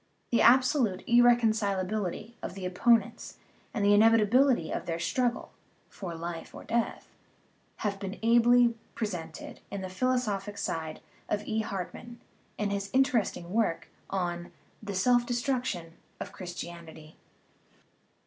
[0.31, 3.37] The absolute irreconcil ability of the opponents
[3.71, 5.51] and the inevitability of their struggle
[5.89, 7.07] ("for life or death")
[7.85, 11.59] have been ably presented on the philosophic side by E.
[11.59, 12.19] Hartmann,
[12.57, 14.51] in his inter esting work on
[14.81, 17.17] The Self Destruction of Christianity.